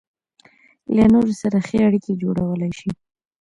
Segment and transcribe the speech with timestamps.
[0.95, 2.89] له نورو سره ښې اړيکې جوړولای شي.